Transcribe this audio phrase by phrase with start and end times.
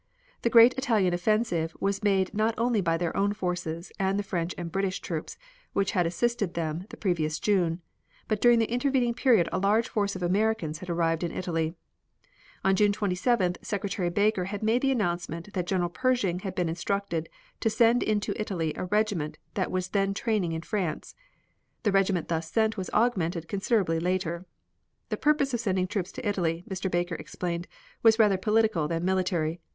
[0.41, 4.55] The great Italian offensive was made not only by their own forces and the French
[4.57, 5.37] and British troops,
[5.73, 7.83] which had assisted them the previous June,
[8.27, 11.75] but during the intervening period a large force of Americans had arrived in Italy.
[12.63, 17.29] On June 27th Secretary Baker had made the announcement that General Pershing had been instructed
[17.59, 21.13] to send into Italy a regiment that was then in training in France.
[21.83, 24.47] The regiment thus sent was augmented considerably later.
[25.09, 26.89] The purpose of sending troops to Italy, Mr.
[26.89, 27.67] Baker explained,
[28.01, 29.59] was rather political than military.